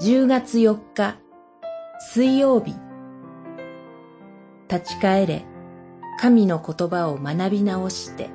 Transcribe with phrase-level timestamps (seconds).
[0.00, 1.18] 10月4日
[2.14, 2.74] 水曜日。
[4.66, 5.44] 立ち返れ
[6.18, 8.30] 神の言葉を学び直して。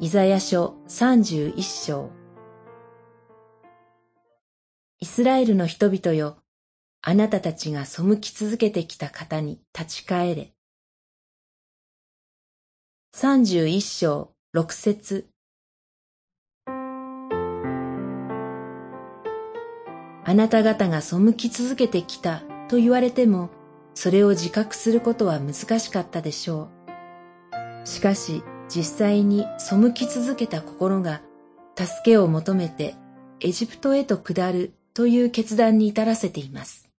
[0.00, 2.10] イザヤ書31章。
[5.00, 6.36] イスラエルの人々よ
[7.00, 10.52] あなたたちが背き続けてきた方に立ち返れ。
[13.14, 15.35] 31章6節。
[20.28, 23.48] あなた方が背き続けてきたと言われても、
[23.94, 26.68] それを自覚することは難しかったでしょ
[27.84, 27.86] う。
[27.86, 31.22] しかし、実際に背き続けた心が、
[31.76, 32.96] 助けを求めて
[33.38, 36.90] エジプトへと下るという決断に至らせています。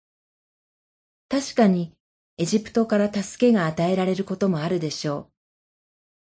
[1.28, 1.92] 確かに、
[2.38, 5.28] エジプトから助けが与えられることもあるでしょ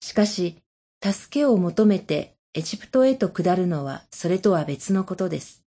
[0.02, 0.04] う。
[0.04, 0.56] しかし、
[1.00, 5.67] 助けを求めてエジプトへと下るのはそれとは別のことです。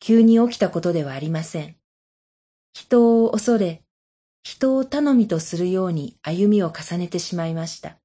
[0.00, 1.76] 急に起きたことではありません。
[2.72, 3.82] 人を恐れ、
[4.42, 7.98] 人を頼みとするように歩みを重ねてしまいました。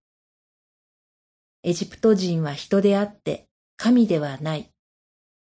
[1.64, 4.70] エジプト人は人であって神ではない。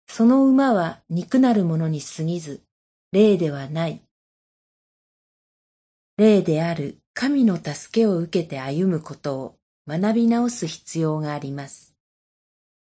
[0.06, 2.62] その馬は肉なるものに過ぎず、
[3.12, 4.02] 霊ではない。
[6.18, 11.94] 霊である神の助けを受けて歩むことを学び直す必要があります。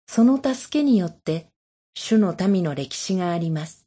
[0.06, 1.51] その助けによって
[1.94, 3.86] 主の民の歴史があります。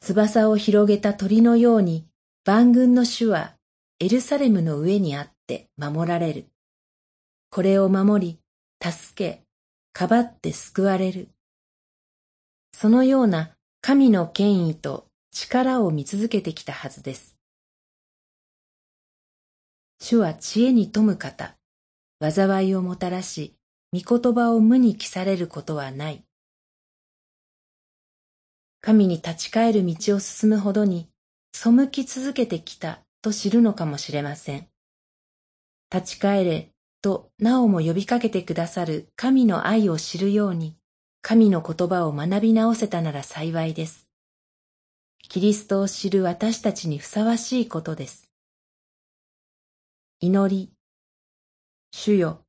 [0.00, 2.06] 翼を広げた鳥のように
[2.44, 3.54] 万軍の主は
[3.98, 6.46] エルサレムの上にあって守られる。
[7.50, 8.38] これを守
[8.80, 9.42] り、助け、
[9.92, 11.28] かばって救われる。
[12.72, 13.50] そのような
[13.82, 17.36] 神の権威と力を見続けてきたはずです。
[20.00, 21.56] 主は知恵に富む方、
[22.22, 23.54] 災いをもたらし、
[23.92, 26.24] 御言葉を無に帰されることはない。
[28.80, 31.08] 神に立ち返る道を進むほどに
[31.52, 34.68] 背き続けてきたと知るのかもしれません。
[35.92, 36.70] 立ち返れ
[37.02, 40.76] となおも呼びかけてくださる神の愛を知るように
[41.20, 44.06] 神の言葉を学び直せたなら幸いです。
[45.28, 48.30] キリストを知る私たちにふさわしいことです。
[50.20, 50.72] 祈り、
[51.92, 52.44] 主よ、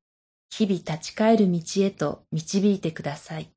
[0.54, 3.50] 日々立ち返る道へと導いてください。